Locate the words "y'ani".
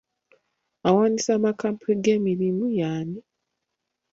2.79-3.19